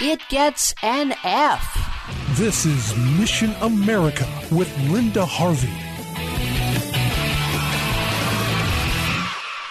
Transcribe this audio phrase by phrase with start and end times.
[0.00, 1.76] It gets an F.
[2.32, 5.68] This is Mission America with Linda Harvey.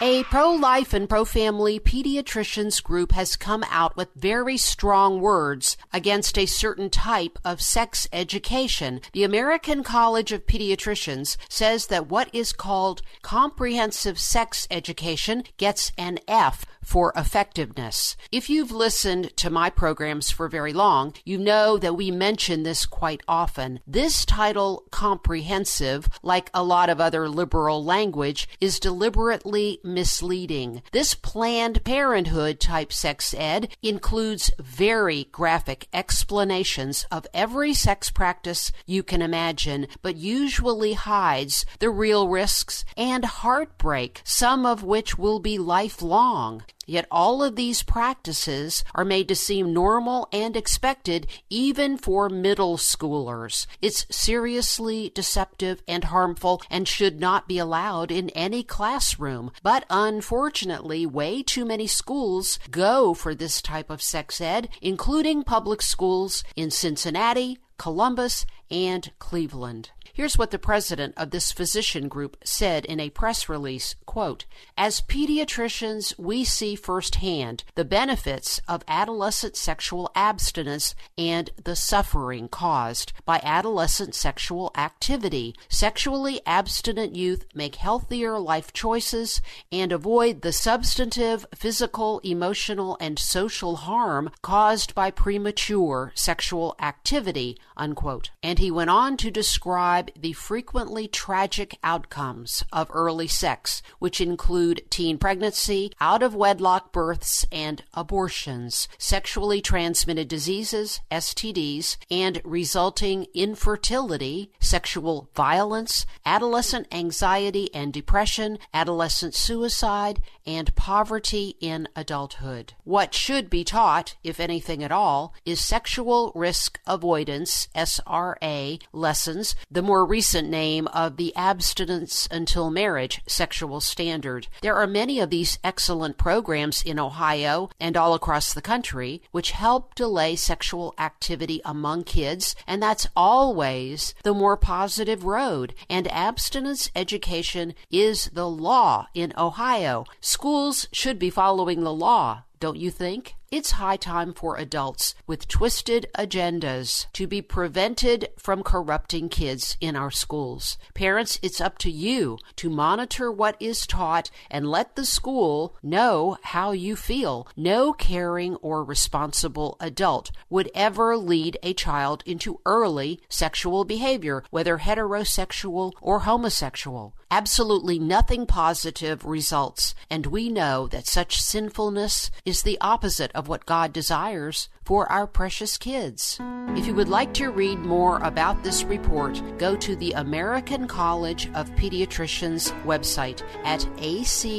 [0.00, 5.76] A pro life and pro family pediatricians group has come out with very strong words
[5.92, 9.00] against a certain type of sex education.
[9.12, 16.20] The American College of Pediatricians says that what is called comprehensive sex education gets an
[16.28, 18.16] F for effectiveness.
[18.32, 22.86] If you've listened to my programs for very long, you know that we mention this
[22.86, 23.80] quite often.
[23.86, 30.80] This title, comprehensive, like a lot of other liberal language, is deliberately misleading.
[30.92, 39.02] This Planned Parenthood type sex ed includes very graphic explanations of every sex practice you
[39.02, 45.58] can imagine, but usually hides the real risks and heartbreak, some of which will be
[45.58, 46.62] lifelong.
[46.88, 52.78] Yet all of these practices are made to seem normal and expected even for middle
[52.78, 53.66] schoolers.
[53.82, 59.50] It's seriously deceptive and harmful and should not be allowed in any classroom.
[59.62, 65.82] But unfortunately, way too many schools go for this type of sex ed, including public
[65.82, 69.90] schools in Cincinnati, Columbus, and Cleveland.
[70.18, 75.00] Here's what the president of this physician group said in a press release, quote, As
[75.00, 83.40] pediatricians, we see firsthand the benefits of adolescent sexual abstinence and the suffering caused by
[83.44, 85.54] adolescent sexual activity.
[85.68, 93.76] Sexually abstinent youth make healthier life choices and avoid the substantive, physical, emotional, and social
[93.76, 98.30] harm caused by premature sexual activity, unquote.
[98.42, 104.82] And he went on to describe the frequently tragic outcomes of early sex, which include
[104.90, 114.50] teen pregnancy, out of wedlock births, and abortions, sexually transmitted diseases, STDs, and resulting infertility,
[114.60, 122.74] sexual violence, adolescent anxiety and depression, adolescent suicide, and poverty in adulthood.
[122.84, 129.82] What should be taught, if anything at all, is sexual risk avoidance, SRA, lessons, the
[129.82, 134.48] more recent name of the Abstinence Until Marriage Sexual Standard.
[134.62, 139.52] There are many of these excellent programs in Ohio and all across the country which
[139.52, 145.74] help delay sexual activity among kids, and that's always the more positive road.
[145.88, 150.04] And abstinence education is the law in Ohio.
[150.20, 153.34] Schools should be following the law, don't you think?
[153.50, 159.96] It's high time for adults with twisted agendas to be prevented from corrupting kids in
[159.96, 160.76] our schools.
[160.92, 166.36] Parents, it's up to you to monitor what is taught and let the school know
[166.42, 167.48] how you feel.
[167.56, 174.76] No caring or responsible adult would ever lead a child into early sexual behavior, whether
[174.76, 177.14] heterosexual or homosexual.
[177.30, 183.64] Absolutely nothing positive results, and we know that such sinfulness is the opposite of what
[183.64, 186.40] God desires for our precious kids.
[186.70, 191.46] If you would like to read more about this report, go to the American College
[191.54, 194.58] of Pediatricians website at acpeds.org.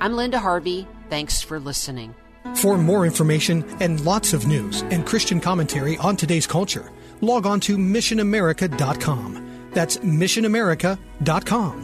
[0.00, 0.88] I'm Linda Harvey.
[1.10, 2.14] Thanks for listening.
[2.56, 6.90] For more information and lots of news and Christian commentary on today's culture,
[7.20, 9.68] log on to missionamerica.com.
[9.72, 11.83] That's missionamerica.com.